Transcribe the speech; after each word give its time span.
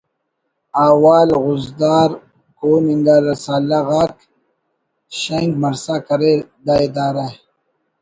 احوال 0.85 1.29
خضدار 1.43 2.09
کون 2.57 2.83
انگا 2.93 3.17
رسالہ 3.27 3.79
غاک 3.87 4.15
شینک 5.19 5.51
مرسا 5.61 5.95
کریر 6.07 6.39
دا 6.65 6.73
ادارہ 6.87 7.27